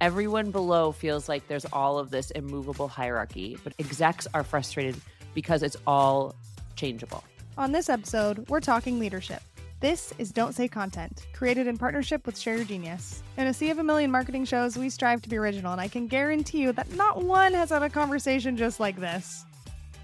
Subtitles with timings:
[0.00, 4.96] Everyone below feels like there's all of this immovable hierarchy, but execs are frustrated
[5.34, 6.34] because it's all
[6.74, 7.22] changeable.
[7.58, 9.42] On this episode, we're talking leadership.
[9.80, 13.22] This is Don't Say Content, created in partnership with Share Your Genius.
[13.36, 15.88] In a sea of a million marketing shows, we strive to be original, and I
[15.88, 19.44] can guarantee you that not one has had a conversation just like this.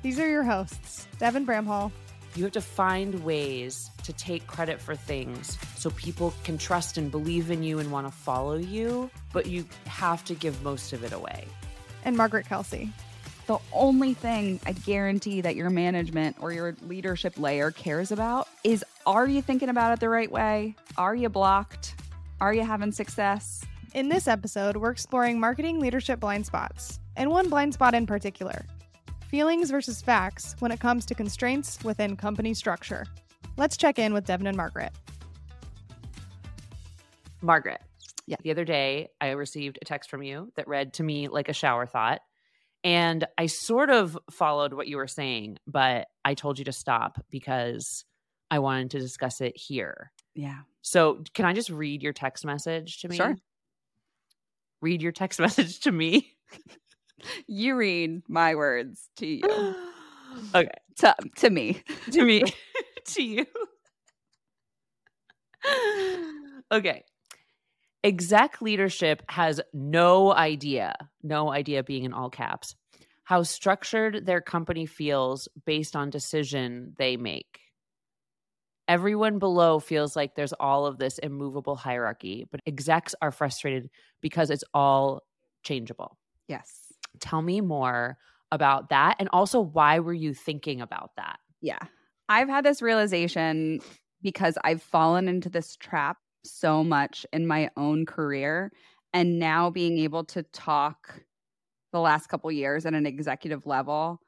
[0.02, 1.90] These are your hosts, Devin Bramhall.
[2.36, 7.10] You have to find ways to take credit for things so people can trust and
[7.10, 11.02] believe in you and want to follow you, but you have to give most of
[11.02, 11.46] it away.
[12.04, 12.92] And Margaret Kelsey.
[13.46, 18.84] The only thing I guarantee that your management or your leadership layer cares about is
[19.06, 20.74] are you thinking about it the right way?
[20.98, 21.94] Are you blocked?
[22.38, 23.64] Are you having success?
[23.94, 28.66] In this episode, we're exploring marketing leadership blind spots, and one blind spot in particular
[29.26, 33.04] feelings versus facts when it comes to constraints within company structure.
[33.56, 34.92] Let's check in with Devin and Margaret.
[37.42, 37.80] Margaret,
[38.26, 38.36] yeah.
[38.42, 41.52] the other day I received a text from you that read to me like a
[41.52, 42.20] shower thought.
[42.84, 47.24] And I sort of followed what you were saying, but I told you to stop
[47.30, 48.04] because
[48.50, 50.12] I wanted to discuss it here.
[50.34, 50.60] Yeah.
[50.82, 53.16] So, can I just read your text message to me?
[53.16, 53.36] Sure.
[54.80, 56.36] Read your text message to me.
[57.46, 59.42] You read my words to you.
[60.54, 60.68] okay.
[60.98, 61.82] To, to me.
[62.10, 62.42] to me.
[63.06, 63.46] to you.
[66.72, 67.04] okay.
[68.04, 72.76] Exec leadership has no idea, no idea being in all caps,
[73.24, 77.58] how structured their company feels based on decision they make.
[78.86, 84.50] Everyone below feels like there's all of this immovable hierarchy, but execs are frustrated because
[84.50, 85.24] it's all
[85.64, 86.16] changeable.
[86.46, 86.85] Yes.
[87.20, 88.16] Tell me more
[88.52, 89.16] about that.
[89.18, 91.38] And also, why were you thinking about that?
[91.60, 91.78] Yeah.
[92.28, 93.80] I've had this realization
[94.22, 98.72] because I've fallen into this trap so much in my own career.
[99.12, 101.20] And now being able to talk
[101.92, 104.20] the last couple years at an executive level,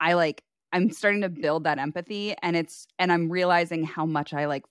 [0.00, 4.34] I like, I'm starting to build that empathy and it's, and I'm realizing how much
[4.34, 4.64] I like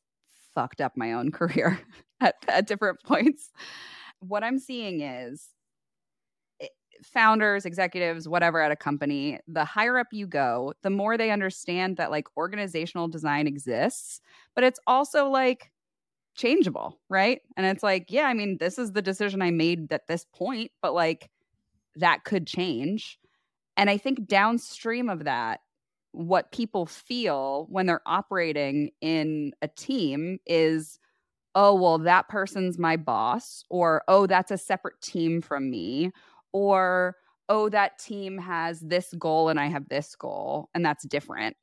[0.54, 1.80] fucked up my own career
[2.22, 3.52] at, at different points.
[4.20, 5.50] What I'm seeing is
[7.04, 11.98] founders, executives, whatever at a company, the higher up you go, the more they understand
[11.98, 14.22] that like organizational design exists,
[14.54, 15.72] but it's also like
[16.36, 17.42] changeable, right?
[17.58, 20.72] And it's like, yeah, I mean, this is the decision I made at this point,
[20.82, 21.30] but like
[21.96, 23.20] that could change.
[23.78, 25.62] And I think downstream of that,
[26.12, 30.98] what people feel when they're operating in a team is,
[31.56, 36.12] oh, well, that person's my boss, or oh, that's a separate team from me,
[36.56, 37.18] or
[37.50, 41.58] oh that team has this goal and i have this goal and that's different.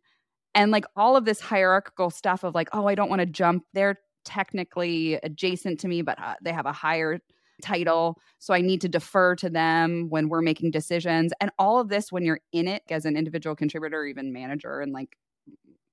[0.55, 3.65] And like all of this hierarchical stuff of like oh i don't want to jump
[3.73, 7.21] they're technically adjacent to me but uh, they have a higher
[7.63, 11.33] title so i need to defer to them when we're making decisions.
[11.41, 14.81] And all of this when you're in it as an individual contributor or even manager
[14.81, 15.17] and like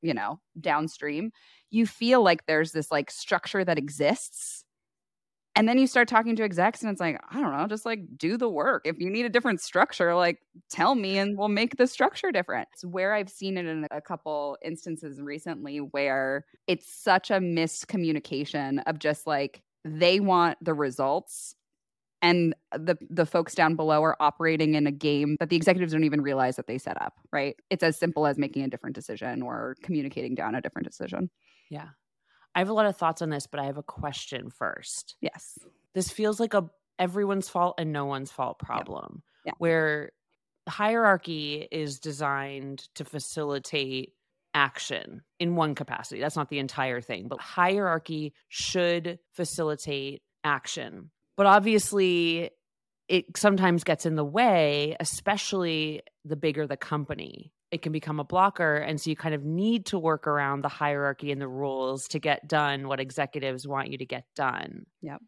[0.01, 1.31] you know downstream
[1.69, 4.65] you feel like there's this like structure that exists
[5.55, 7.99] and then you start talking to execs and it's like, I don't know, just like
[8.17, 8.83] do the work.
[8.85, 10.39] If you need a different structure, like
[10.69, 12.69] tell me and we'll make the structure different.
[12.73, 18.81] It's where I've seen it in a couple instances recently where it's such a miscommunication
[18.85, 21.55] of just like they want the results
[22.21, 26.03] and the the folks down below are operating in a game that the executives don't
[26.03, 27.55] even realize that they set up, right?
[27.69, 31.29] It's as simple as making a different decision or communicating down a different decision.
[31.69, 31.89] Yeah.
[32.55, 35.15] I have a lot of thoughts on this, but I have a question first.
[35.21, 35.57] Yes.
[35.93, 39.51] This feels like a everyone's fault and no one's fault problem yeah.
[39.51, 39.53] Yeah.
[39.57, 40.11] where
[40.67, 44.13] hierarchy is designed to facilitate
[44.53, 46.19] action in one capacity.
[46.19, 51.11] That's not the entire thing, but hierarchy should facilitate action.
[51.37, 52.49] But obviously,
[53.07, 58.23] it sometimes gets in the way, especially the bigger the company it can become a
[58.23, 58.77] blocker.
[58.77, 62.19] And so you kind of need to work around the hierarchy and the rules to
[62.19, 64.85] get done what executives want you to get done.
[65.01, 65.21] Yep.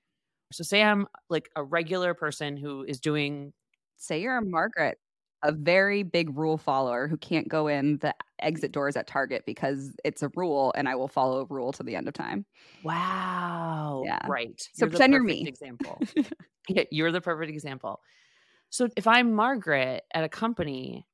[0.51, 3.53] So say I'm like a regular person who is doing
[3.97, 4.97] say you're a Margaret,
[5.43, 9.95] a very big rule follower who can't go in the exit doors at Target because
[10.03, 12.45] it's a rule and I will follow a rule to the end of time.
[12.83, 14.03] Wow.
[14.05, 14.25] Yeah.
[14.27, 14.59] Right.
[14.73, 15.47] So you're pretend you're me.
[15.47, 16.01] Example.
[16.69, 17.99] yeah, you're the perfect example.
[18.69, 21.05] So if I'm Margaret at a company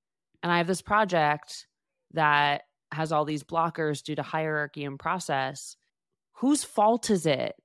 [0.43, 1.67] and I have this project
[2.13, 5.75] that has all these blockers due to hierarchy and process.
[6.35, 7.55] Whose fault is it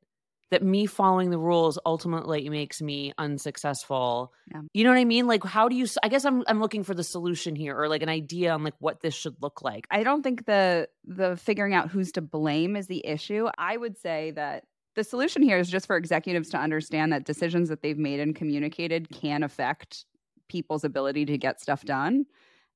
[0.50, 4.32] that me following the rules ultimately makes me unsuccessful?
[4.50, 4.62] Yeah.
[4.74, 5.26] You know what I mean?
[5.26, 5.86] Like, how do you?
[6.02, 8.74] I guess I'm I'm looking for the solution here, or like an idea on like
[8.78, 9.86] what this should look like.
[9.90, 13.48] I don't think the the figuring out who's to blame is the issue.
[13.56, 14.64] I would say that
[14.94, 18.36] The solution here is just for executives to understand that decisions that they've made and
[18.36, 20.04] communicated can affect
[20.48, 22.26] people's ability to get stuff done.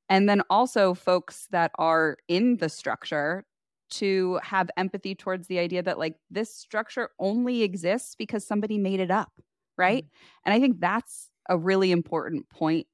[0.08, 3.44] And then also folks that are in the structure
[3.88, 9.00] to have empathy towards the idea that like this structure only exists because somebody made
[9.00, 9.32] it up,
[9.76, 10.04] right?
[10.04, 10.42] Mm-hmm.
[10.44, 12.86] And I think that's a really important point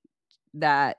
[0.54, 0.98] that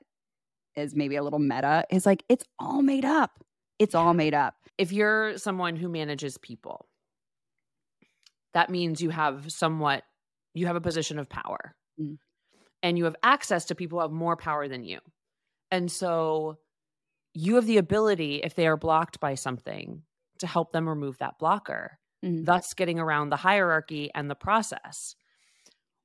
[0.75, 3.39] is maybe a little meta is like it's all made up.
[3.80, 4.56] It's all made up.
[4.77, 6.88] If you're someone who manages people,
[8.54, 10.04] that means you have somewhat
[10.54, 11.75] you have a position of power.
[12.00, 12.18] Mm.
[12.81, 15.00] And you have access to people who have more power than you.
[15.74, 16.60] And so
[17.34, 20.04] you have the ability, if they are blocked by something,
[20.38, 22.44] to help them remove that blocker, mm-hmm.
[22.44, 25.16] thus getting around the hierarchy and the process.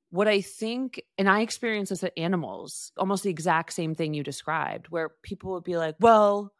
[0.09, 4.23] What I think, and I experience this at Animalz, almost the exact same thing you
[4.23, 6.51] described, where people would be like, well,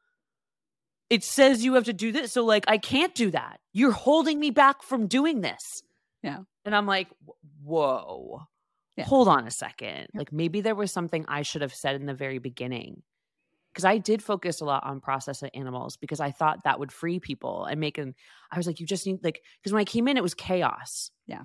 [1.10, 2.32] it says you have to do this.
[2.34, 3.60] So, like, I can't do that.
[3.74, 5.82] You're holding me back from doing this.
[6.22, 6.42] Yeah.
[6.64, 7.08] And I'm like,
[7.64, 8.42] whoa,
[9.00, 9.06] yeah.
[9.06, 10.08] hold on a second.
[10.14, 13.04] Like, maybe there was something I should have said in the very beginning
[13.72, 17.20] because I did focus a lot on process Animalz because I thought that would free
[17.20, 18.14] people and make them.
[18.52, 21.12] I was like, you just need like because when I came in, it was chaos.
[21.28, 21.44] Yeah,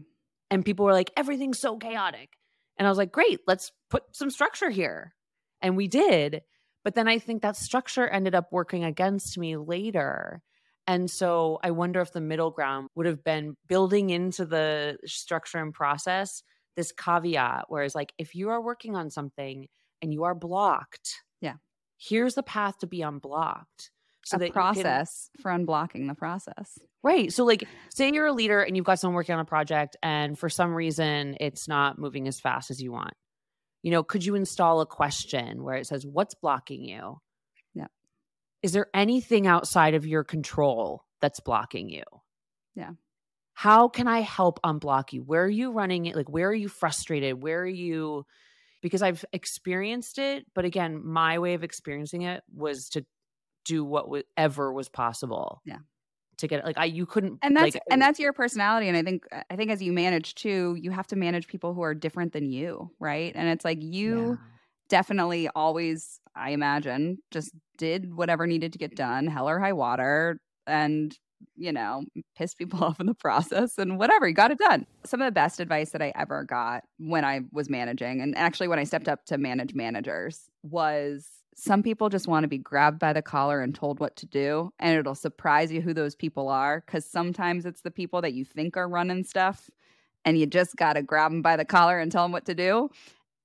[0.51, 2.31] and people were like, everything's so chaotic,
[2.79, 5.15] and I was like, great, let's put some structure here,
[5.63, 6.43] and we did.
[6.83, 10.43] But then I think that structure ended up working against me later.
[10.87, 15.57] And so I wonder if the middle ground would have been building into the structure
[15.57, 16.43] and process
[16.77, 19.69] this caveat, whereas like if you are working on something
[20.03, 21.55] and you are blocked, yeah.
[21.99, 23.91] here's the path to be unblocked.
[24.27, 26.79] So a process can, for unblocking the process.
[27.03, 27.31] Right.
[27.31, 30.39] So like say you're a leader and you've got someone working on a project and
[30.39, 33.13] for some reason it's not moving as fast as you want.
[33.83, 37.21] You know, could you install a question where it says what's blocking you?
[37.75, 37.89] Yeah.
[38.63, 42.05] Is there anything outside of your control that's blocking you?
[42.75, 42.93] Yeah.
[43.55, 45.23] How can I help unblock you?
[45.23, 46.17] Where are you running it?
[46.17, 47.43] Like where are you frustrated?
[47.43, 48.27] Where are you
[48.85, 50.45] because I've experienced it.
[50.55, 53.07] But again, my way of experiencing it was to
[53.65, 55.63] do whatever was possible.
[55.65, 55.79] Yeah.
[56.39, 56.67] To get it.
[56.67, 58.89] Like I you couldn't And that's like, and uh that's your personality.
[58.89, 61.81] And I think I think as you manage too, you have to manage people who
[61.81, 63.33] are different than you, right?
[63.35, 64.37] And it's like you yeah.
[64.91, 70.41] definitely always, I imagine, just did whatever needed to get done, hell or high water,
[70.67, 71.17] and
[71.57, 72.05] you know,
[72.37, 74.87] piss people off in the process and whatever, you got it done.
[75.05, 78.69] Some of the best advice that I ever got when I was managing, and actually
[78.69, 82.99] when I stepped up to manage managers, was some people just want to be grabbed
[82.99, 84.73] by the collar and told what to do.
[84.79, 88.45] And it'll surprise you who those people are because sometimes it's the people that you
[88.45, 89.71] think are running stuff
[90.25, 92.55] and you just got to grab them by the collar and tell them what to
[92.55, 92.91] do.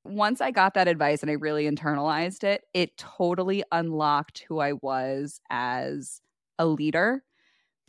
[0.05, 4.73] Once I got that advice and I really internalized it, it totally unlocked who I
[4.73, 6.21] was as
[6.57, 7.23] a leader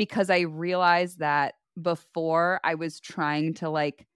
[0.00, 4.06] because I realized that before I was trying to like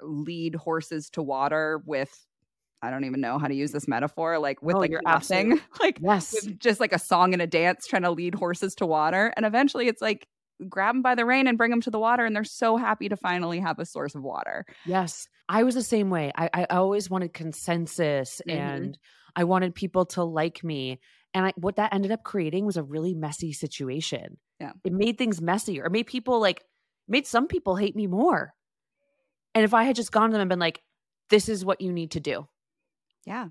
[0.00, 2.10] lead horses to water with
[2.80, 5.98] I don't even know how to use this metaphor, like with oh, like nothing, like
[6.00, 9.34] yes, just like a song and a dance trying to lead horses to water.
[9.36, 10.26] And eventually it's like
[10.66, 12.24] grab them by the rein and bring them to the water.
[12.24, 14.64] And they're so happy to finally have a source of water.
[14.86, 15.28] Yes.
[15.46, 16.32] I was the same way.
[16.34, 18.58] I, I always wanted consensus mm-hmm.
[18.58, 18.98] and
[19.36, 21.00] I wanted people to like me.
[21.38, 24.38] And I, what that ended up creating was a really messy situation.
[24.58, 24.72] Yeah.
[24.82, 25.86] It made things messier.
[25.86, 26.64] It made people like,
[27.06, 28.54] made some people hate me more.
[29.54, 30.82] And if I had just gone to them and been like,
[31.30, 32.48] this is what you need to do.
[33.24, 33.50] Yeah.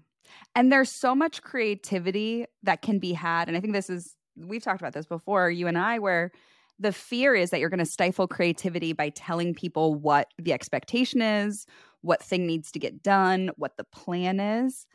[0.54, 3.48] And there's so much creativity that can be had.
[3.48, 6.32] And I think this is, we've talked about this before, you and I, where
[6.78, 11.22] the fear is that you're going to stifle creativity by telling people what the expectation
[11.22, 11.66] is,
[12.02, 14.86] what thing needs to get done, what the plan is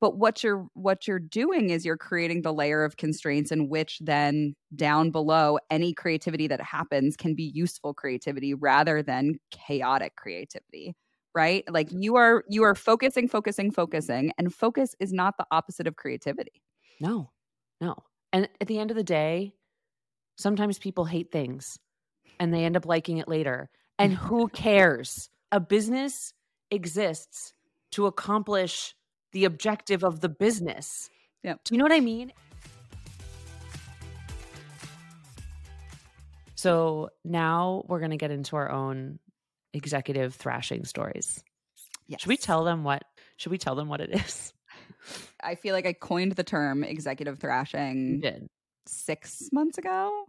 [0.00, 3.98] but what you're what you're doing is you're creating the layer of constraints in which
[4.00, 10.94] then down below any creativity that happens can be useful creativity rather than chaotic creativity
[11.36, 11.64] right?
[11.70, 15.94] Like you are you are focusing focusing focusing and focus is not the opposite of
[15.94, 16.62] creativity.
[16.98, 17.30] No
[17.80, 17.94] no.
[18.32, 19.52] And at the end of the day
[20.36, 21.78] sometimes people hate things
[22.40, 23.68] and they end up liking it later.
[23.98, 25.28] And who cares?
[25.52, 26.32] A business
[26.70, 27.52] exists
[27.92, 28.94] to accomplish
[29.36, 31.10] the objective of the business.
[31.42, 31.56] Yeah.
[31.62, 32.32] Do you know what I mean?
[36.54, 39.18] So now we're going to get into our own
[39.74, 41.44] executive thrashing stories.
[42.06, 42.22] Yes.
[42.22, 43.02] Should we tell them what
[43.36, 44.54] should we tell them what it is?
[45.44, 48.48] I feel like I coined the term executive thrashing
[48.86, 50.24] 6 months ago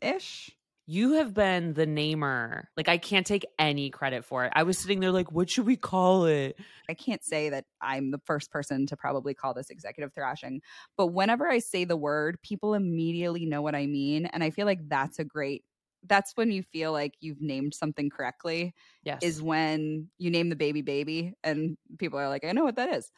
[0.00, 0.52] ish
[0.92, 2.68] you have been the namer.
[2.76, 4.52] Like I can't take any credit for it.
[4.54, 6.58] I was sitting there like, what should we call it?
[6.86, 10.60] I can't say that I'm the first person to probably call this executive thrashing,
[10.98, 14.66] but whenever I say the word, people immediately know what I mean, and I feel
[14.66, 15.64] like that's a great
[16.08, 18.74] that's when you feel like you've named something correctly.
[19.04, 19.20] Yes.
[19.22, 22.92] Is when you name the baby baby and people are like, I know what that
[22.92, 23.10] is.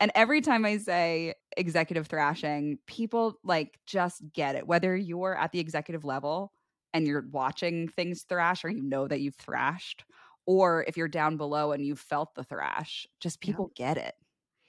[0.00, 4.66] and every time I say executive thrashing, people like just get it.
[4.66, 6.52] Whether you're at the executive level
[6.92, 10.04] and you're watching things thrash or you know that you've thrashed,
[10.46, 13.94] or if you're down below and you've felt the thrash, just people yeah.
[13.94, 14.14] get it.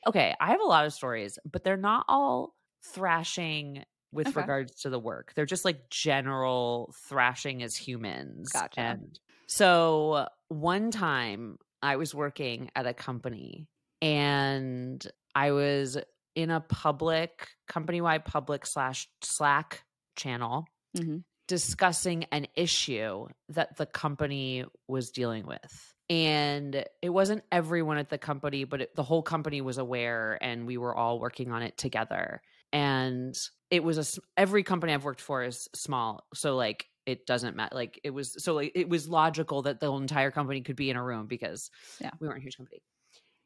[0.07, 4.41] Okay, I have a lot of stories, but they're not all thrashing with okay.
[4.41, 5.33] regards to the work.
[5.35, 8.49] They're just like general thrashing as humans.
[8.51, 8.79] Gotcha.
[8.79, 13.67] And so one time I was working at a company
[14.01, 15.97] and I was
[16.35, 19.83] in a public company wide public slash Slack
[20.15, 20.65] channel
[20.97, 21.17] mm-hmm.
[21.51, 25.93] Discussing an issue that the company was dealing with.
[26.10, 30.65] And it wasn't everyone at the company, but it, the whole company was aware and
[30.65, 32.41] we were all working on it together.
[32.72, 33.36] And
[33.70, 37.75] it was a every company I've worked for is small, so like it doesn't matter.
[37.75, 40.96] Like it was so like it was logical that the entire company could be in
[40.96, 42.12] a room because yeah.
[42.22, 42.81] we weren't a huge company.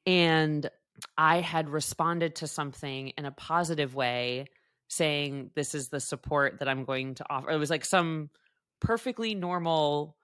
[0.05, 0.69] And
[1.17, 4.45] I had responded to something in a positive way,
[4.87, 7.49] saying this is the support that I'm going to offer.
[7.49, 8.29] It was like some
[8.79, 10.15] perfectly normal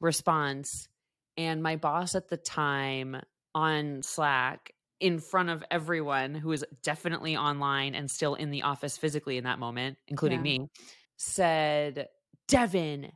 [0.00, 0.88] response.
[1.36, 3.20] And my boss at the time
[3.54, 8.96] on Slack in front of everyone who is definitely online and still in the office
[8.96, 10.58] physically in that moment, including yeah.
[10.58, 10.70] me,
[11.16, 12.08] said,
[12.48, 13.12] Devin,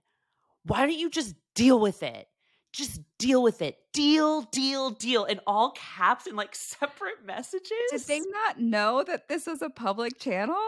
[0.64, 2.26] why don't you just deal with it?
[2.72, 3.76] Just deal with it.
[3.92, 5.24] Deal, deal, deal.
[5.24, 7.70] In all caps and like separate messages.
[7.90, 10.60] Did they not know that this was a public channel?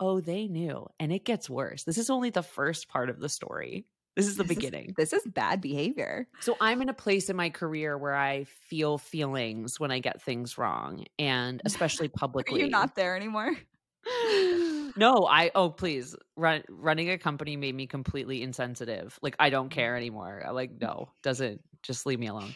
[0.00, 0.86] Oh, they knew.
[0.98, 1.84] And it gets worse.
[1.84, 3.86] This is only the first part of the story.
[4.16, 4.90] This is the this beginning.
[4.90, 6.28] Is, this is bad behavior.
[6.40, 10.22] So I'm in a place in my career where I feel feelings when I get
[10.22, 12.60] things wrong, and especially publicly.
[12.60, 13.50] You're you not there anymore?
[14.96, 19.18] no, I oh please, run, running a company made me completely insensitive.
[19.20, 19.98] Like I don't care mm.
[19.98, 20.44] anymore.
[20.52, 22.54] like no, doesn't just leave me alone.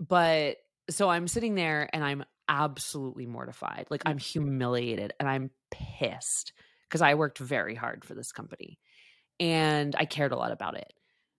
[0.00, 0.56] But
[0.88, 3.88] so I'm sitting there and I'm absolutely mortified.
[3.90, 4.10] Like mm.
[4.10, 6.52] I'm humiliated and I'm pissed
[6.94, 8.78] because I worked very hard for this company
[9.40, 10.92] and I cared a lot about it.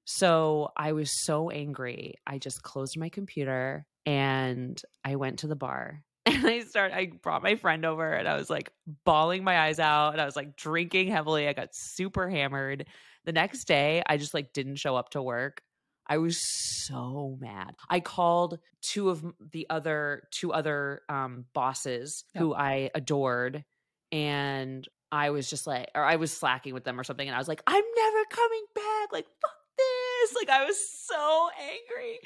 [0.03, 2.15] So I was so angry.
[2.27, 7.11] I just closed my computer and I went to the bar and I started, I
[7.23, 8.69] brought my friend over and I was like
[9.05, 11.47] bawling my eyes out and I was like drinking heavily.
[11.47, 12.85] I got super hammered.
[13.23, 15.61] The next day, I just like didn't show up to work.
[16.05, 17.75] I was so mad.
[17.89, 22.41] I called two of the other two other um, bosses yep.
[22.41, 23.63] who I adored
[24.11, 27.39] and I was just like, or I was slacking with them or something, and I
[27.39, 29.13] was like, I'm never coming back.
[29.13, 30.35] Like, fuck this.
[30.35, 32.19] Like, I was so angry.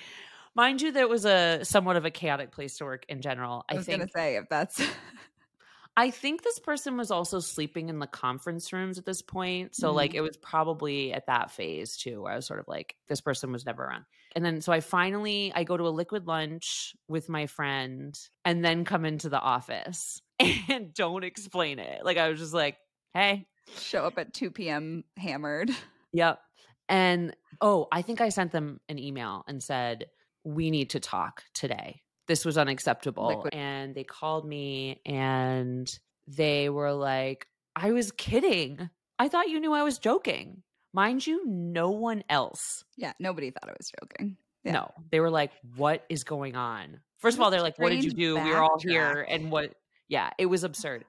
[0.56, 3.64] Mind you, that was a somewhat of a chaotic place to work in general.
[3.70, 4.82] I, I was think, gonna say if that's.
[5.98, 9.76] I think this person was also sleeping in the conference rooms at this point.
[9.76, 9.98] So, mm-hmm.
[9.98, 13.22] like, it was probably at that phase too, where I was sort of like, this
[13.22, 14.06] person was never around.
[14.36, 18.64] And then, so I finally, I go to a liquid lunch with my friend and
[18.64, 20.22] then come into the office
[20.70, 22.04] and don't explain it.
[22.04, 22.78] Like I was just like,
[23.14, 23.48] hey.
[23.78, 25.04] Show up at 2 p.m.
[25.18, 25.72] hammered.
[26.14, 26.40] Yep.
[26.88, 30.08] And oh, I think I sent them an email and said,
[30.44, 32.02] we need to talk today.
[32.28, 33.28] This was unacceptable.
[33.28, 33.54] Liquid.
[33.54, 35.92] And they called me and
[36.28, 38.90] they were like, I was kidding.
[39.20, 40.64] I thought you knew I was joking.
[40.94, 42.84] Mind you, no one else.
[42.98, 44.38] Yeah, nobody thought I was joking.
[44.64, 44.72] Yeah.
[44.74, 48.04] No, they were like, "What is going on?" First of all, they're like, "What did
[48.04, 48.36] you do?
[48.40, 49.76] We were all here, and what?"
[50.10, 51.06] Yeah, it was absurd.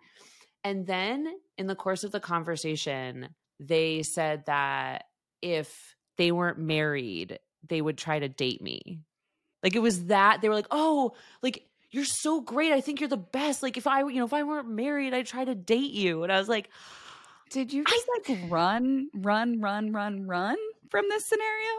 [0.62, 1.26] And then
[1.58, 5.04] in the course of the conversation, they said that
[5.42, 9.00] if they weren't married, they would try to date me.
[9.62, 12.72] Like it was that they were like, "Oh, like you're so great.
[12.72, 13.62] I think you're the best.
[13.62, 16.32] Like if I, you know, if I weren't married, I'd try to date you." And
[16.32, 16.70] I was like,
[17.50, 20.56] "Did you just I, like run, run, run, run, run
[20.90, 21.72] from this scenario?"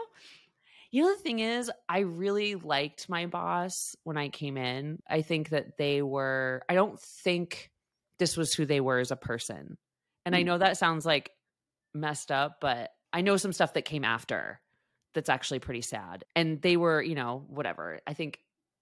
[0.92, 4.98] You know, the thing is, I really liked my boss when I came in.
[5.08, 7.70] I think that they were, I don't think
[8.18, 9.78] this was who they were as a person.
[10.26, 10.38] And mm.
[10.38, 11.30] I know that sounds like
[11.94, 14.60] messed up, but I know some stuff that came after
[15.14, 16.24] that's actually pretty sad.
[16.36, 18.00] And they were, you know, whatever.
[18.06, 18.38] I think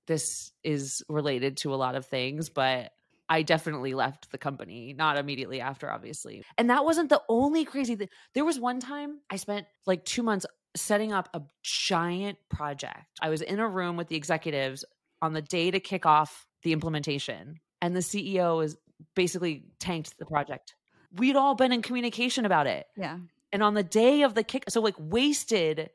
[0.08, 2.90] this is related to a lot of things, but
[3.28, 6.42] I definitely left the company, not immediately after, obviously.
[6.58, 8.08] And that wasn't the only crazy thing.
[8.34, 10.46] There was one time I spent like two months
[10.76, 13.06] setting up a giant project.
[13.20, 14.84] I was in a room with the executives
[15.22, 18.76] on the day to kick off the implementation, and the CEO is
[19.14, 20.74] basically tanked the project.
[21.16, 22.86] We'd all been in communication about it.
[22.96, 23.18] Yeah.
[23.52, 25.90] And on the day of the kick, so like wasted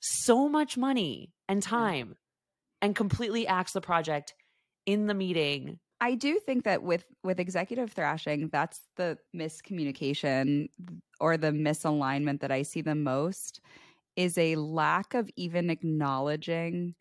[0.00, 2.86] so much money and time yeah.
[2.86, 4.34] and completely axed the project
[4.86, 5.78] in the meeting.
[6.00, 10.70] I do think that with with executive thrashing, that's the miscommunication
[11.20, 13.60] or the misalignment that I see the most
[14.18, 16.96] is a lack of even acknowledging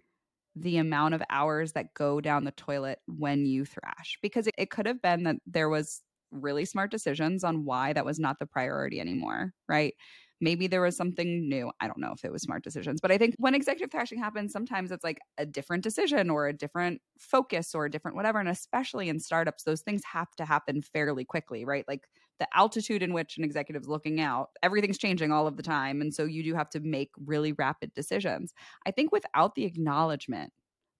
[0.55, 4.71] the amount of hours that go down the toilet when you thrash because it, it
[4.71, 8.45] could have been that there was really smart decisions on why that was not the
[8.45, 9.93] priority anymore right?
[10.39, 11.71] Maybe there was something new.
[11.81, 14.51] I don't know if it was smart decisions but i think when executive thrashing happens
[14.53, 18.50] sometimes it's like a different decision or a different focus or a different whatever and
[18.50, 21.86] especially in startups those things have to happen fairly quickly right?
[21.88, 22.07] Like
[22.39, 26.01] the altitude in which an executive is looking out everything's changing all of the time
[26.01, 28.53] and so you do have to make really rapid decisions
[28.86, 30.53] i think without the acknowledgement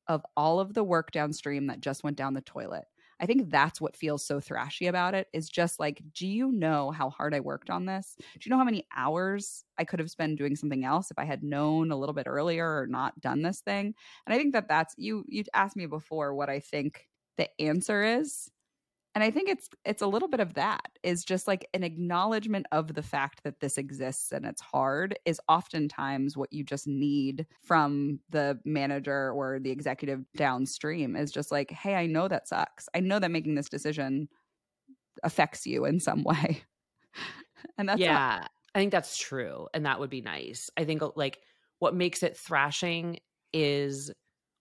[0.08, 2.86] of all of the work downstream that just went down the toilet
[3.20, 6.91] I think that's what feels so thrashy about it is just like, do you know
[6.91, 8.15] how hard I worked on this?
[8.17, 11.25] Do you know how many hours I could have spent doing something else if I
[11.25, 13.96] had known a little bit earlier or not done this thing?
[14.25, 18.03] And I think that that's you you asked me before what I think the answer
[18.03, 18.51] is
[19.17, 22.67] and i think it's it's a little bit of that is just like an acknowledgement
[22.71, 27.47] of the fact that this exists and it's hard is oftentimes what you just need
[27.63, 32.88] from the manager or the executive downstream is just like hey i know that sucks.
[32.93, 34.29] I know that making this decision
[35.24, 36.62] affects you in some way.
[37.79, 40.69] And that's yeah not- i think that's true and that would be nice.
[40.77, 41.39] I think uh, like
[41.79, 43.17] what makes it thrashing
[43.51, 44.12] is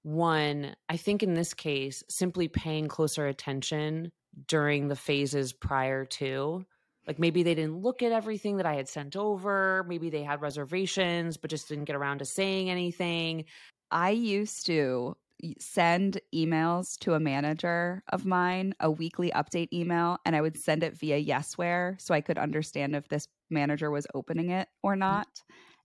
[0.03, 4.13] one i think in this case simply paying closer attention
[4.47, 6.65] during the phases prior to
[7.07, 9.85] like maybe they didn't look at everything that I had sent over.
[9.89, 13.45] Maybe they had reservations, but just didn't get around to saying anything.
[13.91, 15.17] I used to
[15.61, 20.83] send emails to a manager of mine, a weekly update email, and I would send
[20.83, 25.01] it via Yesware so I could understand if this manager was opening it or mm.
[25.01, 25.29] not.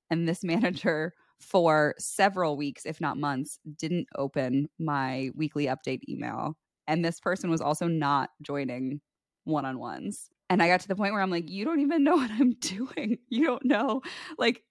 [0.10, 6.56] And this manager, for several weeks, if not months, didn't open my weekly update email
[6.92, 9.00] and this person was also not joining
[9.46, 10.30] one on ones.
[10.50, 12.52] And I got to the point where I'm like, you don't even know what I'm
[12.60, 13.18] doing.
[13.30, 14.02] You don't know.
[14.38, 14.62] Like,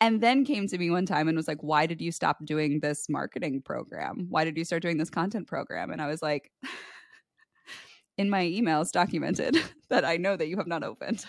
[0.00, 2.80] and then came to me one time and was like, why did you stop doing
[2.80, 4.26] this marketing program?
[4.30, 5.90] Why did you start doing this content program?
[5.90, 6.50] And I was like,
[8.16, 9.58] in my emails documented
[9.90, 11.26] that I know that you have not opened.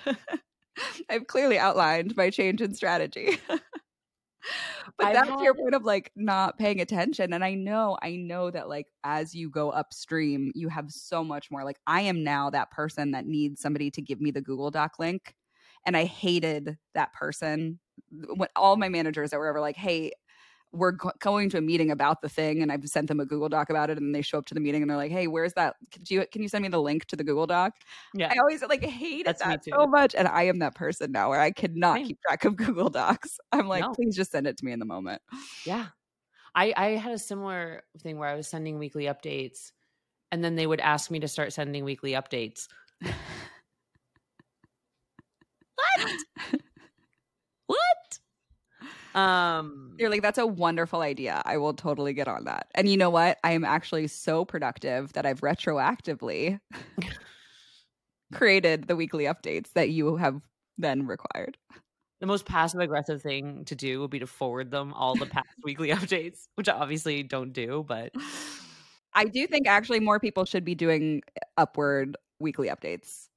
[1.09, 3.37] I've clearly outlined my change in strategy.
[4.97, 5.39] But that's had...
[5.41, 9.35] your point of like not paying attention and i know i know that like as
[9.35, 13.25] you go upstream you have so much more like i am now that person that
[13.25, 15.33] needs somebody to give me the google doc link
[15.85, 17.79] and i hated that person
[18.35, 20.11] when all my managers that were ever like hey
[20.75, 23.49] we're go- going to a meeting about the thing and I've sent them a Google
[23.49, 25.53] Doc about it and they show up to the meeting and they're like, "Hey, where's
[25.53, 25.75] that?
[25.91, 27.73] Can you can you send me the link to the Google Doc?"
[28.13, 28.31] Yeah.
[28.31, 31.39] I always like hated That's that so much and I am that person now where
[31.39, 32.07] I cannot Same.
[32.07, 33.39] keep track of Google Docs.
[33.51, 33.93] I'm like, no.
[33.93, 35.21] "Please just send it to me in the moment."
[35.65, 35.87] Yeah.
[36.55, 39.71] I I had a similar thing where I was sending weekly updates
[40.31, 42.67] and then they would ask me to start sending weekly updates.
[47.67, 48.19] what?
[49.15, 51.41] Um, You're like, that's a wonderful idea.
[51.45, 52.67] I will totally get on that.
[52.75, 53.37] And you know what?
[53.43, 56.59] I am actually so productive that I've retroactively
[58.33, 60.41] created the weekly updates that you have
[60.77, 61.57] then required.
[62.19, 65.47] The most passive aggressive thing to do would be to forward them all the past
[65.63, 68.11] weekly updates, which I obviously don't do, but
[69.13, 71.21] I do think actually more people should be doing
[71.55, 73.27] upward weekly updates.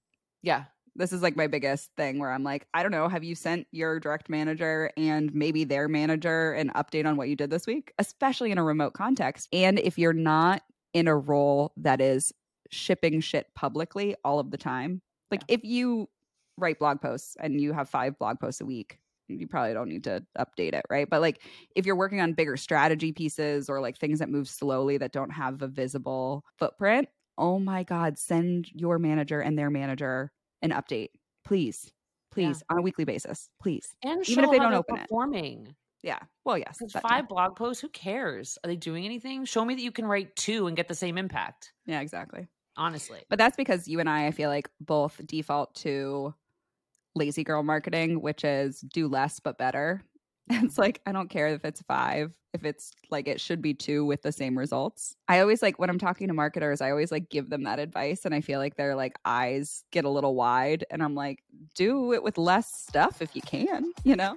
[0.42, 0.64] Yeah,
[0.98, 3.68] this is like my biggest thing where I'm like, I don't know, have you sent
[3.70, 7.92] your direct manager and maybe their manager an update on what you did this week,
[7.98, 9.48] especially in a remote context?
[9.52, 12.32] And if you're not in a role that is
[12.70, 15.54] shipping shit publicly all of the time, like yeah.
[15.54, 16.08] if you
[16.56, 20.04] write blog posts and you have five blog posts a week, you probably don't need
[20.04, 21.08] to update it, right?
[21.08, 21.42] But like
[21.76, 25.30] if you're working on bigger strategy pieces or like things that move slowly that don't
[25.30, 30.32] have a visible footprint, oh my God, send your manager and their manager
[30.62, 31.10] an update,
[31.44, 31.92] please,
[32.30, 32.74] please, yeah.
[32.74, 33.94] on a weekly basis, please.
[34.02, 35.66] And even if they don't open performing.
[35.68, 35.74] it.
[36.02, 36.18] Yeah.
[36.44, 36.78] Well, yes.
[37.02, 37.34] Five too.
[37.34, 37.80] blog posts.
[37.80, 38.56] Who cares?
[38.62, 39.44] Are they doing anything?
[39.44, 41.72] Show me that you can write two and get the same impact.
[41.86, 42.46] Yeah, exactly.
[42.76, 43.20] Honestly.
[43.28, 46.34] But that's because you and I, I feel like both default to
[47.16, 50.04] lazy girl marketing, which is do less but better.
[50.68, 54.04] It's like, I don't care if it's five, if it's like it should be two
[54.04, 55.14] with the same results.
[55.28, 58.24] I always like when I'm talking to marketers, I always like give them that advice.
[58.24, 60.84] And I feel like their like eyes get a little wide.
[60.90, 61.42] And I'm like,
[61.74, 64.36] do it with less stuff if you can, you know?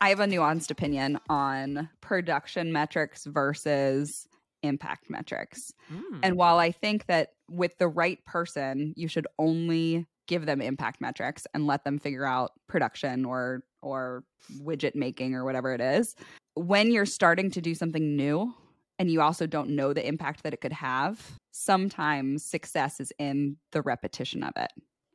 [0.00, 4.26] I have a nuanced opinion on production metrics versus
[4.62, 5.72] impact metrics.
[5.92, 6.20] Mm.
[6.22, 11.00] And while I think that with the right person, you should only give them impact
[11.02, 14.24] metrics and let them figure out production or or
[14.62, 16.14] widget making or whatever it is.
[16.54, 18.54] When you're starting to do something new
[18.98, 23.56] and you also don't know the impact that it could have sometimes success is in
[23.72, 24.70] the repetition of it.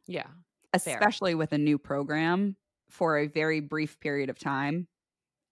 [0.06, 0.28] Yeah
[0.75, 2.56] especially with a new program
[2.89, 4.88] for a very brief period of time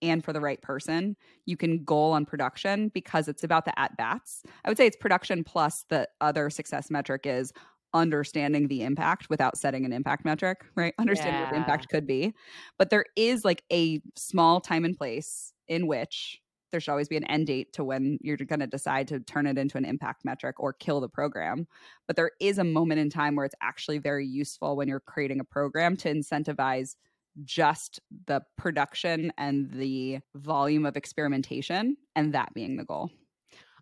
[0.01, 3.95] and for the right person, you can goal on production because it's about the at
[3.95, 4.43] bats.
[4.65, 7.53] I would say it's production plus the other success metric is
[7.93, 10.93] understanding the impact without setting an impact metric, right?
[10.99, 12.33] Understanding what the impact could be.
[12.77, 16.39] But there is like a small time and place in which
[16.71, 19.45] there should always be an end date to when you're going to decide to turn
[19.45, 21.67] it into an impact metric or kill the program.
[22.07, 25.39] But there is a moment in time where it's actually very useful when you're creating
[25.39, 26.95] a program to incentivize
[27.43, 33.11] just the production and the volume of experimentation and that being the goal.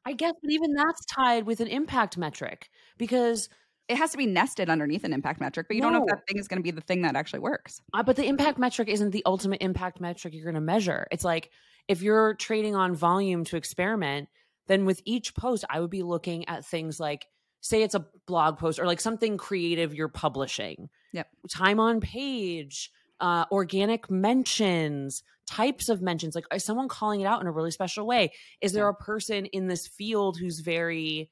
[0.05, 3.49] I guess, but even that's tied with an impact metric because,
[3.91, 6.25] It has to be nested underneath an impact metric, but you don't know if that
[6.25, 7.81] thing is going to be the thing that actually works.
[7.93, 11.07] uh, but the impact metric isn't the ultimate impact metric you're going to measure.
[11.11, 11.49] It's like
[11.89, 14.29] if you're trading on volume to experiment,
[14.67, 17.25] then with each post, I would be looking at things like,
[17.59, 20.87] say, it's a blog post or like something creative you're publishing.
[21.11, 21.27] Yep.
[21.49, 26.33] Time on page, uh, organic mentions, types of mentions.
[26.33, 28.31] Like, is someone calling it out in a really special way?
[28.61, 31.29] Is there a person in this field who's very,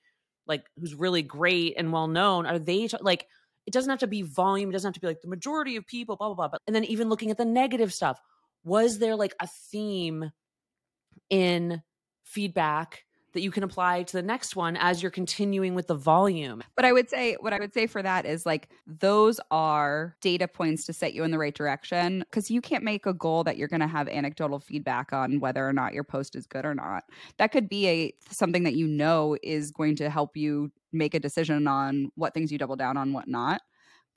[0.49, 2.45] like, who's really great and well known?
[2.45, 3.25] Are they like,
[3.65, 4.69] it doesn't have to be volume.
[4.69, 6.47] It doesn't have to be like the majority of people, blah, blah, blah.
[6.49, 8.19] But, and then even looking at the negative stuff,
[8.63, 10.31] was there like a theme
[11.29, 11.81] in
[12.25, 16.63] feedback that you can apply to the next one as you're continuing with the volume?
[16.75, 20.47] But I would say what I would say for that is like those are data
[20.47, 23.57] points to set you in the right direction because you can't make a goal that
[23.57, 26.75] you're going to have anecdotal feedback on whether or not your post is good or
[26.75, 27.03] not.
[27.37, 31.19] That could be a something that you know is going to help you make a
[31.19, 33.61] decision on what things you double down on, what not.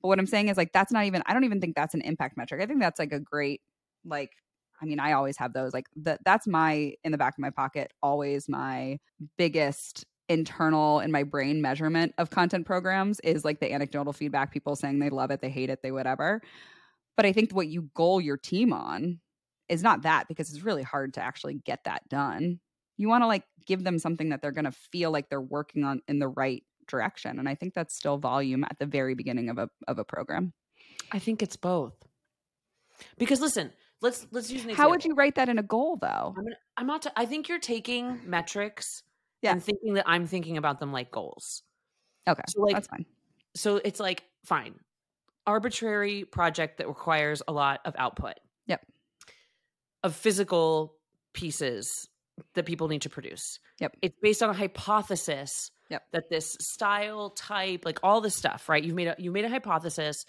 [0.01, 2.01] But what I'm saying is like that's not even I don't even think that's an
[2.01, 2.61] impact metric.
[2.61, 3.61] I think that's like a great
[4.05, 4.31] like
[4.83, 5.73] I mean, I always have those.
[5.73, 8.99] Like that that's my in the back of my pocket, always my
[9.37, 14.75] biggest internal in my brain measurement of content programs is like the anecdotal feedback, people
[14.75, 16.41] saying they love it, they hate it, they whatever.
[17.15, 19.19] But I think what you goal your team on
[19.69, 22.59] is not that because it's really hard to actually get that done.
[22.97, 25.83] You want to like give them something that they're going to feel like they're working
[25.83, 27.39] on in the right direction.
[27.39, 30.53] And I think that's still volume at the very beginning of a of a program.
[31.11, 31.95] I think it's both.
[33.17, 33.71] Because listen,
[34.03, 36.35] let's let's use an How would you write that in a goal though?
[36.37, 37.07] I'm, gonna, I'm not.
[37.15, 39.01] I think you're taking metrics
[39.41, 39.53] Yeah.
[39.53, 41.63] and thinking that I'm thinking about them like goals.
[42.27, 42.43] Okay.
[42.49, 43.05] So like, that's fine.
[43.55, 44.75] so it's like fine,
[45.47, 48.35] arbitrary project that requires a lot of output.
[48.67, 48.85] Yep.
[50.03, 50.95] Of physical
[51.33, 52.07] pieces
[52.55, 53.59] that people need to produce.
[53.79, 53.97] Yep.
[54.01, 55.71] It's based on a hypothesis.
[55.89, 56.03] Yep.
[56.13, 58.83] That this style, type, like all this stuff, right?
[58.83, 60.25] You've made a you made a hypothesis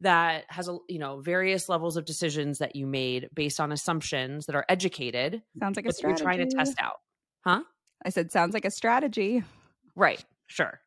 [0.00, 4.46] that has a you know various levels of decisions that you made based on assumptions
[4.46, 6.22] that are educated Sounds like a strategy.
[6.22, 6.96] you're trying to test out.
[7.44, 7.62] Huh?
[8.04, 9.42] I said sounds like a strategy.
[9.94, 10.22] Right.
[10.46, 10.80] Sure.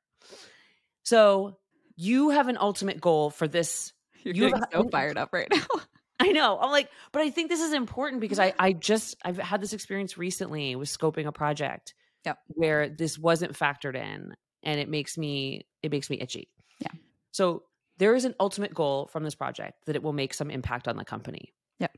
[1.03, 1.57] So
[1.95, 3.93] you have an ultimate goal for this.
[4.23, 5.65] You're You have getting so fired up right now.
[6.19, 6.59] I know.
[6.59, 9.73] I'm like, but I think this is important because I I just I've had this
[9.73, 11.93] experience recently with scoping a project.
[12.25, 12.37] Yep.
[12.49, 16.49] Where this wasn't factored in and it makes me it makes me itchy.
[16.79, 16.91] Yeah.
[17.31, 17.63] So
[17.99, 20.97] there is an ultimate goal from this project that it will make some impact on
[20.97, 21.53] the company.
[21.79, 21.95] Yep.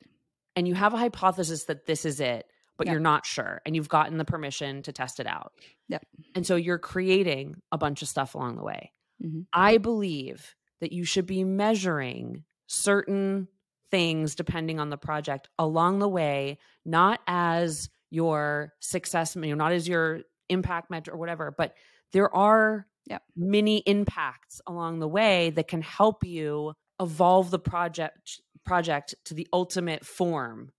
[0.56, 2.46] And you have a hypothesis that this is it,
[2.78, 2.92] but Yep.
[2.92, 5.54] you're not sure and you've gotten the permission to test it out.
[5.88, 6.06] Yep.
[6.36, 8.92] And so you're creating a bunch of stuff along the way.
[9.24, 9.46] Mhm.
[9.54, 13.48] I believe that you should be measuring certain
[13.92, 19.72] things depending on the project along the way, not as your success, you know, not
[19.72, 21.76] as your impact metric or whatever, but
[22.12, 23.24] there are Yep.
[23.36, 29.48] mini impacts along the way that can help you evolve the project project to the
[29.52, 30.72] ultimate form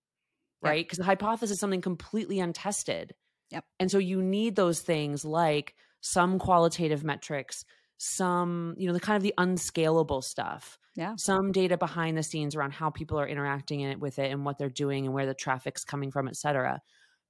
[0.61, 3.13] right because the hypothesis is something completely untested
[3.51, 3.65] Yep.
[3.79, 7.65] and so you need those things like some qualitative metrics
[7.97, 11.15] some you know the kind of the unscalable stuff Yeah.
[11.17, 14.45] some data behind the scenes around how people are interacting in it with it and
[14.45, 16.81] what they're doing and where the traffic's coming from et cetera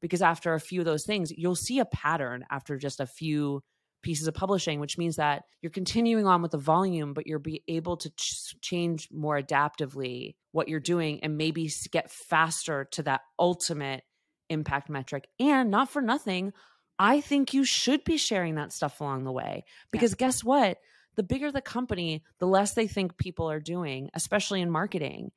[0.02, 3.62] because after a few of those things you'll see a pattern after just a few
[4.04, 7.64] pieces of publishing which means that you're continuing on with the volume but you're be
[7.68, 13.22] able to ch- change more adaptively what you're doing and maybe get faster to that
[13.40, 14.04] ultimate
[14.50, 15.28] impact metric.
[15.40, 16.54] And not for nothing
[17.00, 20.78] i think you should be sharing that stuff along the way because guess what?
[21.16, 25.32] The bigger the company the less they think people are doing especially in marketing.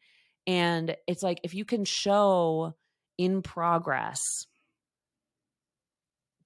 [0.46, 2.74] And it's like if you can show
[3.18, 4.46] in progress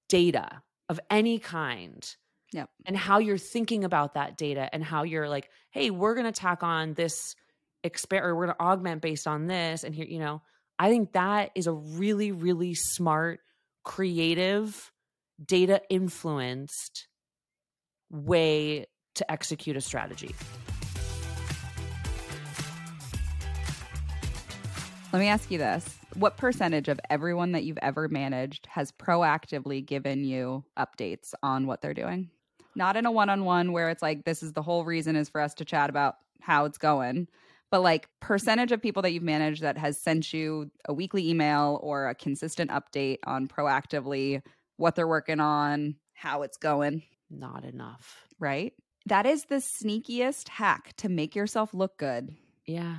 [0.07, 2.05] data of any kind
[2.51, 2.69] yep.
[2.85, 6.33] and how you're thinking about that data and how you're like hey we're going to
[6.33, 7.33] tack on this
[7.81, 10.41] experiment we're going to augment based on this and here you know
[10.77, 13.39] i think that is a really really smart
[13.85, 14.91] creative
[15.43, 17.07] data influenced
[18.09, 20.35] way to execute a strategy
[25.13, 29.85] let me ask you this what percentage of everyone that you've ever managed has proactively
[29.85, 32.29] given you updates on what they're doing?
[32.75, 35.29] Not in a one on one where it's like, this is the whole reason is
[35.29, 37.27] for us to chat about how it's going,
[37.69, 41.79] but like percentage of people that you've managed that has sent you a weekly email
[41.81, 44.41] or a consistent update on proactively
[44.77, 47.03] what they're working on, how it's going.
[47.29, 48.25] Not enough.
[48.39, 48.73] Right?
[49.05, 52.97] That is the sneakiest hack to make yourself look good Yeah.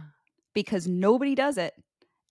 [0.54, 1.74] because nobody does it.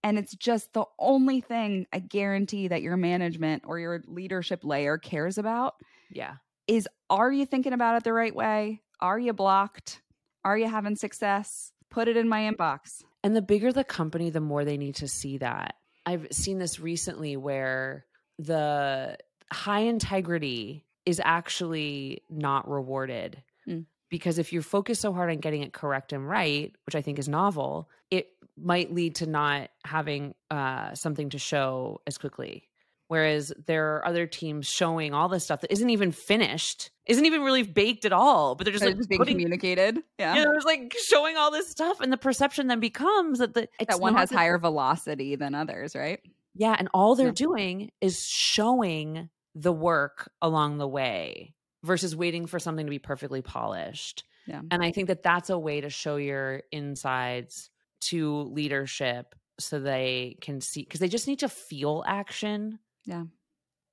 [0.03, 4.97] And it's just the only thing I guarantee that your management or your leadership layer
[4.97, 5.75] cares about
[6.09, 6.35] Yeah.
[6.67, 8.81] is are you thinking about it the right way?
[8.99, 10.01] Are you blocked?
[10.43, 11.71] Are you having success?
[11.89, 13.03] Put it in my inbox.
[13.23, 15.75] And the bigger the company, the more they need to see that.
[16.05, 18.05] I've seen this recently where
[18.39, 19.17] the
[19.51, 23.43] high integrity is actually not rewarded.
[23.67, 23.85] Mm.
[24.09, 27.19] Because if you focus so hard on getting it correct and right, which I think
[27.19, 28.29] is novel, it
[28.63, 32.67] might lead to not having uh, something to show as quickly.
[33.07, 37.41] Whereas there are other teams showing all this stuff that isn't even finished, isn't even
[37.41, 39.99] really baked at all, but they're just They're like just being putting communicated.
[40.17, 40.35] Yeah.
[40.37, 43.63] you know, it's like showing all this stuff, and the perception then becomes that the
[43.81, 46.21] it's that one has higher velocity than others, right?
[46.55, 47.33] Yeah, and all they're Yeah.
[47.33, 53.41] doing is showing the work along the way versus waiting for something to be perfectly
[53.41, 54.23] polished.
[54.47, 54.61] Yeah.
[54.71, 57.69] And I think that that's a way to show your insides
[58.01, 62.79] to leadership so they can see because they just need to feel action.
[63.05, 63.23] Yeah.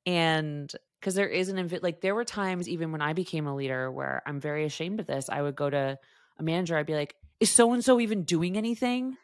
[0.07, 3.55] And because there is an invi- like there were times even when I became a
[3.55, 5.29] leader where I'm very ashamed of this.
[5.29, 5.99] I would go to
[6.39, 9.17] a manager, I'd be like, is so and so even doing anything?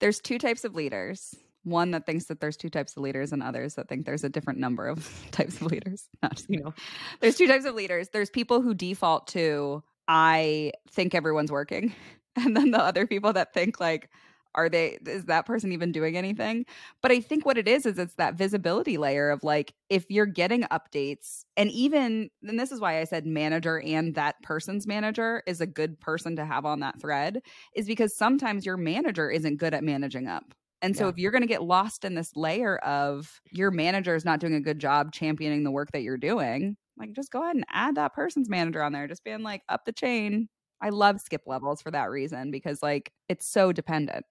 [0.00, 1.34] There's two types of leaders.
[1.64, 4.28] One that thinks that there's two types of leaders, and others that think there's a
[4.28, 6.08] different number of types of leaders.
[6.22, 6.74] No, just You know,
[7.20, 8.08] there's two types of leaders.
[8.10, 11.92] There's people who default to I think everyone's working,
[12.36, 14.10] and then the other people that think like
[14.54, 16.64] are they is that person even doing anything?
[17.02, 20.26] But i think what it is is it's that visibility layer of like if you're
[20.26, 25.42] getting updates and even and this is why i said manager and that person's manager
[25.46, 27.42] is a good person to have on that thread
[27.74, 30.54] is because sometimes your manager isn't good at managing up.
[30.82, 31.08] And so Yeah.
[31.08, 34.54] if you're going to get lost in this layer of your manager is not doing
[34.54, 37.94] a good job championing the work that you're doing like just go ahead and add
[37.96, 40.48] that person's manager on there just being like up the chain
[40.80, 44.24] i love skip levels for that reason because like it's so dependent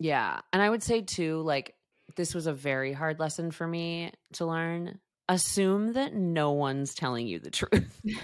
[0.00, 0.40] Yeah.
[0.52, 1.74] And I would say too, like,
[2.16, 5.00] this was a very hard lesson for me to learn.
[5.28, 8.00] Assume that no one's telling you the truth.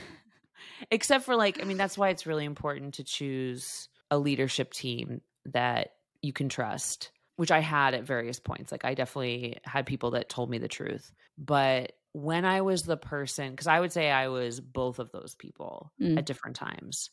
[0.91, 5.21] Except for, like, I mean, that's why it's really important to choose a leadership team
[5.47, 8.71] that you can trust, which I had at various points.
[8.71, 11.13] Like, I definitely had people that told me the truth.
[11.37, 15.35] But when I was the person, because I would say I was both of those
[15.35, 16.19] people Mm.
[16.19, 17.11] at different times.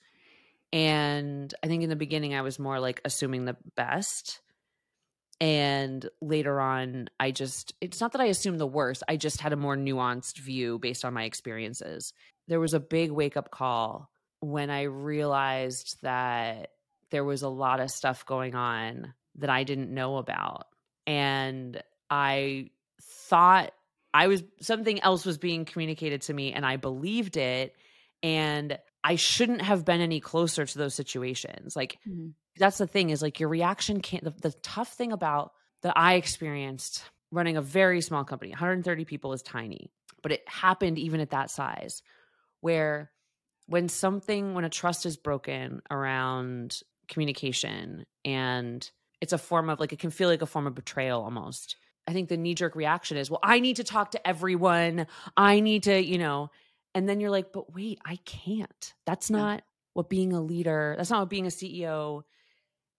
[0.74, 4.42] And I think in the beginning, I was more like assuming the best
[5.42, 9.52] and later on i just it's not that i assumed the worst i just had
[9.52, 12.14] a more nuanced view based on my experiences.
[12.48, 16.70] There was a big wake up call when i realized that
[17.10, 20.68] there was a lot of stuff going on that i didn't know about
[21.08, 21.82] and
[22.12, 22.70] i
[23.02, 23.74] thought
[24.14, 27.76] i was something else was being communicated to me and i believed it
[28.22, 31.76] and i shouldn't have been any closer to those situations.
[31.76, 32.30] Like mm-hmm.
[32.58, 36.16] that's the thing is like your reaction can't the, the tough thing about that i
[36.16, 41.32] experienced running a very small company 130 people is tiny but it happened even at
[41.32, 42.02] that size
[42.60, 43.12] where
[43.68, 48.90] when something when a trust is broken around communication and
[49.22, 52.14] it's a form of like it can feel like a form of betrayal almost i
[52.14, 55.08] think the knee jerk reaction is well i need to talk to everyone.
[55.38, 56.52] I need to you know
[56.96, 58.94] and then you're like but wait i can't.
[59.06, 59.38] That's Yeah.
[59.38, 62.24] not what being a leader that's not what being a ceo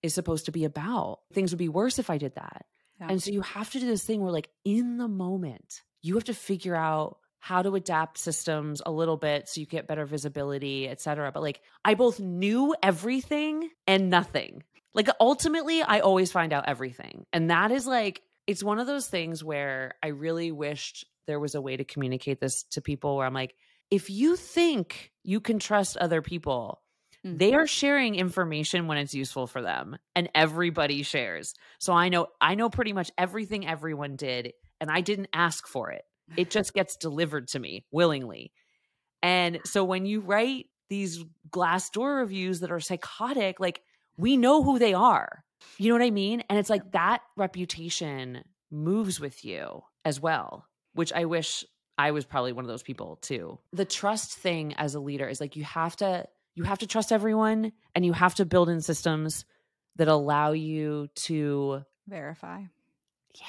[0.03, 1.21] is supposed to be about.
[1.33, 2.67] Things would be worse if i did that.
[3.01, 3.07] Yeah.
[3.11, 6.25] and so you have to do this thing where like in the moment you have
[6.25, 10.89] to figure out how to adapt systems a little bit so you get better visibility
[10.89, 11.33] et cetera.
[11.33, 14.63] But like i both knew everything and nothing.
[14.95, 17.25] Like ultimately i always find out everything.
[17.33, 21.55] And that is like it's one of those things where i really wished there was
[21.55, 23.55] a way to communicate this to people where i'm like
[23.93, 26.81] if you think you can trust other people
[27.25, 27.39] Mm.
[27.39, 31.55] they are sharing information when it's useful for them and everybody shares.
[31.79, 35.93] So i know i know pretty much everything everyone did and i didn't ask for
[35.93, 36.03] it.
[36.37, 38.53] It just gets delivered to me willingly.
[39.23, 43.83] And so when you write these Glassdoor reviews that are psychotic like
[44.17, 45.45] we know who they are.
[45.79, 46.43] You know what i mean?
[46.51, 51.65] And it's like that reputation moves with you as well which i wish
[52.07, 55.41] i was probably one of those people too the trust thing as a leader is
[55.41, 58.81] like you have to you have to trust everyone and you have to build in
[58.81, 59.45] systems
[59.97, 62.59] that allow you to Verify.
[63.41, 63.47] Yeah.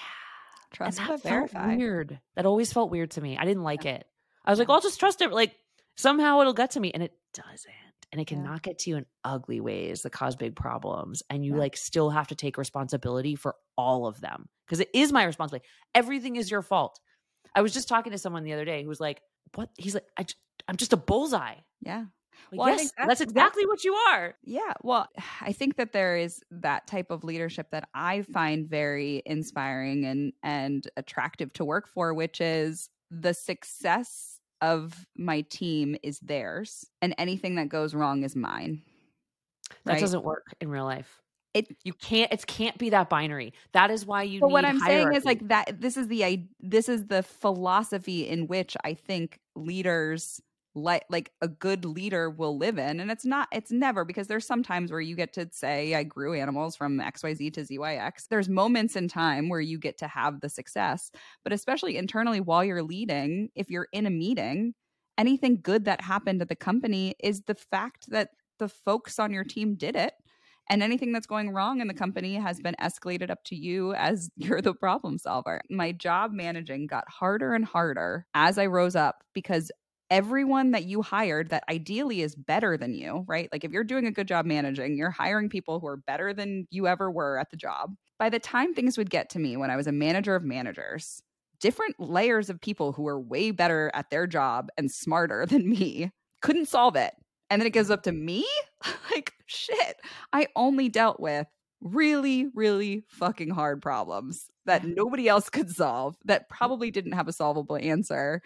[0.74, 1.76] Trust and but that felt verify.
[1.76, 2.20] weird.
[2.36, 3.38] That always felt weird to me.
[3.38, 3.96] I didn't like Yeah.
[3.96, 4.08] it.
[4.46, 4.76] I was like, Yeah.
[4.76, 5.32] I'll just trust it.
[5.32, 5.56] Like
[5.96, 7.74] somehow it'll get to me, and it doesn't.
[8.12, 8.38] And it Yeah.
[8.38, 11.24] cannot get to you in ugly ways that cause big problems.
[11.30, 11.60] And you Yeah.
[11.60, 15.68] like still have to take responsibility for all of them because it is my responsibility.
[15.96, 17.00] Everything is your fault.
[17.56, 19.22] I was just talking to someone the other day who was like,
[19.56, 20.26] "What?" He's like, I,
[20.68, 22.06] am just a bullseye." Yeah.
[22.52, 24.36] Like, Well, yes, that's, that's- exactly what you are.
[24.44, 24.74] Yeah.
[24.82, 25.08] Well,
[25.42, 30.34] I think that there is that type of leadership that I find very inspiring and
[30.44, 37.14] and attractive to work for, which is the success of my team is theirs and
[37.18, 38.82] anything that goes wrong is mine.
[39.86, 40.00] That Right?
[40.00, 41.22] doesn't work in real life.
[41.54, 42.32] It- you can't.
[42.32, 43.54] It can't be that binary.
[43.74, 44.40] That is why you.
[44.40, 48.28] but what I'm saying is like that this is the i this is the philosophy
[48.28, 50.42] in which I think leaders
[50.76, 54.48] like like a good leader will live in and it's not it's never because there's
[54.48, 58.50] some times where you get to say I grew Animalz from XYZ to ZYX there's
[58.50, 61.12] moments in time where you get to have the success
[61.44, 64.74] but especially internally while you're leading if you're in a meeting
[65.20, 69.44] anything good that happened at the company is the fact that the folks on your
[69.44, 70.14] team did it
[70.70, 74.30] and anything that's going wrong in the company has been escalated up to you as
[74.36, 75.62] you're the problem solver.
[75.70, 79.72] My job managing got harder and harder as I rose up because
[80.10, 83.50] everyone that you hired that ideally is better than you, right?
[83.52, 86.68] Like if you're doing a good job managing, you're hiring people who are better than
[86.70, 87.96] you ever were at the job.
[88.20, 91.24] By the time things would get to me when I was a manager of managers,
[91.60, 96.12] different layers of people who were way better at their job and smarter than me
[96.42, 97.14] couldn't solve it.
[97.50, 98.46] And then it goes up to me?
[99.12, 99.98] like, shit.
[100.32, 101.48] I only dealt with
[101.82, 106.56] really, really fucking hard problems that nobody else could solve, that mm.
[106.56, 108.42] probably didn't have a solvable answer.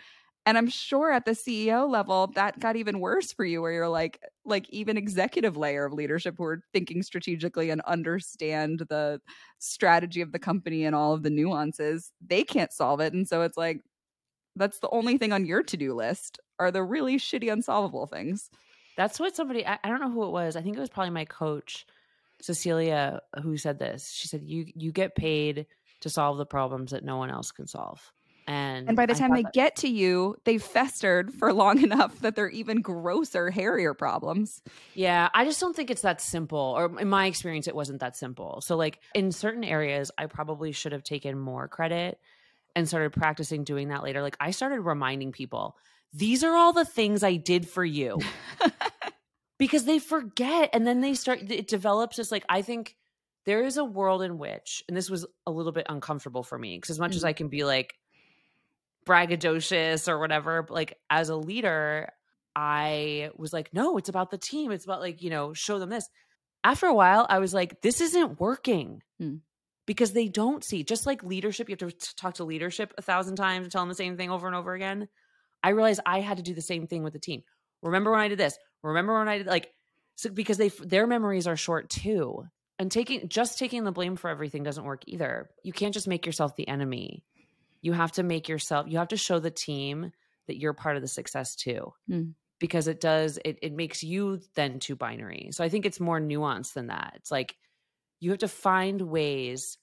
[0.45, 3.89] And I'm sure at the CEO level, that got even worse for you, where you're
[3.89, 9.19] like, like even executive layer of leadership who are thinking strategically and understand the
[9.59, 13.11] strategy of the company and all of the nuances, they can't solve it.
[13.11, 13.81] And so it's like,
[14.55, 18.49] that's the only thing on your to-do list are the really shitty unsolvable things.
[18.97, 20.55] That's what somebody I, I don't know who it was.
[20.57, 21.85] I think it was probably my coach,
[22.41, 24.11] Cecilia, who said this.
[24.11, 25.65] She said, You you get paid
[26.01, 28.11] to solve the problems that no one else can solve.
[28.49, 32.19] And And by the time they that- get to you, they've festered for long enough
[32.21, 34.61] that they're even grosser, hairier problems.
[34.93, 36.73] Yeah, I just don't think it's that simple.
[36.77, 38.61] Or in my experience, it wasn't that simple.
[38.61, 42.19] So, like in certain areas, I probably should have taken more credit
[42.75, 44.21] and started practicing doing that later.
[44.21, 45.75] Like I started reminding people,
[46.13, 48.19] these are all the things I did for you.
[49.59, 52.95] because they forget and then they start it develops this like i think
[53.45, 56.77] there is a world in which and this was a little bit uncomfortable for me
[56.77, 57.27] because as much as Mhm.
[57.27, 57.95] i can be like
[59.05, 62.09] braggadocious or whatever like as a leader
[62.55, 65.89] i was like no it's about the team it's about like you know show them
[65.89, 66.07] this
[66.63, 69.35] after a while i was like this isn't working Hmm.
[69.85, 73.37] because they don't see just like leadership you have to talk to leadership a thousand
[73.37, 75.07] times and tell them the same thing over and over again
[75.63, 77.43] i realized i had to do the same thing with the team.
[77.81, 78.57] Remember when i did this?
[78.83, 79.71] Remember when i did like
[80.15, 82.43] so because they their memories are short too
[82.79, 85.49] and taking just taking the blame for everything doesn't work either.
[85.63, 87.23] You can't just make yourself the enemy.
[87.81, 90.11] You have to make yourself you have to show the team
[90.47, 91.93] that you're part of the success too.
[92.07, 92.29] Hmm.
[92.59, 95.49] because it does it, it makes you then too binary.
[95.51, 97.13] So i think it's more nuanced than that.
[97.15, 97.55] It's like
[98.19, 99.77] you have to find ways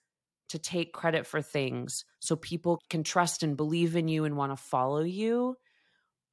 [0.48, 4.52] to take credit for things so people can trust and believe in you and want
[4.52, 5.56] to follow you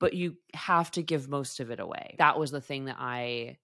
[0.02, 3.58] but you have to give most of it away that was the thing that i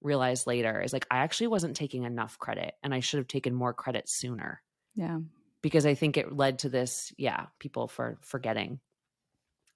[0.00, 3.54] realized later is like i actually wasn't taking enough credit and i should have taken
[3.54, 4.62] more credit sooner
[4.96, 5.18] Yeah.
[5.60, 8.80] because i think it led to this yeah people for forgetting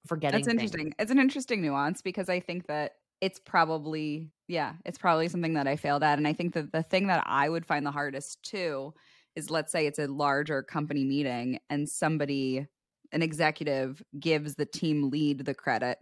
[0.06, 0.62] forgetting That's things.
[0.62, 0.94] interesting.
[0.98, 5.66] It's an interesting nuance because I think that it's probably, yeah, it's probably something that
[5.66, 6.16] I failed at.
[6.18, 8.94] And I think that the thing that I would find the hardest too
[9.34, 12.68] is let's say it's a larger company meeting and somebody,
[13.12, 15.98] an executive, gives the team lead the credit.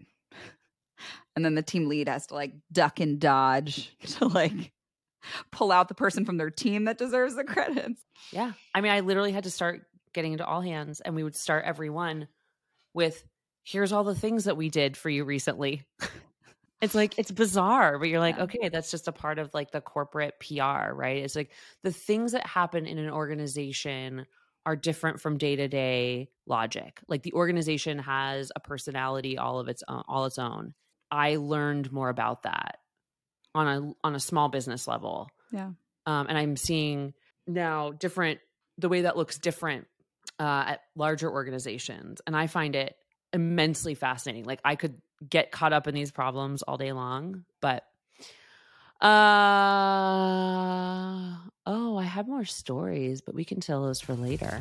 [1.36, 4.72] And then the team lead has to like duck and dodge to like
[5.50, 8.00] pull out the person from their team that deserves the credits.
[8.32, 8.52] Yeah.
[8.74, 11.64] I mean, I literally had to start getting into all hands, and we would start
[11.64, 12.28] every one
[12.94, 13.24] with
[13.64, 15.82] here's all the things that we did for you recently.
[16.80, 18.44] it's like, it's bizarre, but you're like, Yeah.
[18.44, 21.24] okay, that's just a part of like the corporate PR, right?
[21.24, 21.50] It's like
[21.82, 24.26] the things that happen in an organization
[24.66, 27.00] are different from day to day logic.
[27.08, 30.74] Like the organization has a personality all of its own, all its own.
[31.10, 32.78] I learned more about that
[33.54, 35.28] on a on a small business level.
[35.52, 35.70] Yeah.
[36.06, 37.14] Um, and I'm seeing
[37.46, 38.40] now different
[38.78, 39.86] the way that looks different
[40.38, 42.96] uh, at larger organizations, and I find it
[43.32, 44.44] immensely fascinating.
[44.44, 47.84] Like I could get caught up in these problems all day long, but
[49.00, 49.10] uh
[51.66, 54.60] Oh, I have more stories, but we can tell those for later.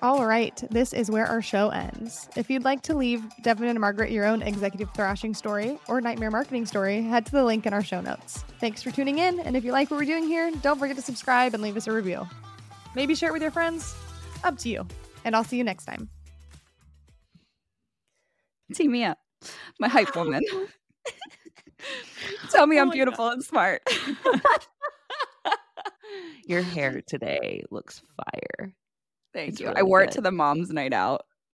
[0.00, 2.28] All right, this is where our show ends.
[2.36, 6.30] If you'd like to leave Devin and Margaret your own executive thrashing story or nightmare
[6.30, 8.44] marketing story, head to the link in our show notes.
[8.58, 11.02] Thanks for tuning in, and if you like what we're doing here, don't forget to
[11.02, 12.28] subscribe and leave us a review.
[12.96, 13.94] Maybe share it with your friends.
[14.42, 14.86] Up to you.
[15.24, 16.08] And I'll see you next time.
[18.74, 19.18] Team me up,
[19.78, 20.42] my hype woman.
[22.50, 23.82] Tell me Oh I'm beautiful and smart.
[26.46, 28.74] Your hair today looks fire.
[29.32, 29.68] Thank It's you.
[29.68, 31.24] I really wore it to the mom's night out.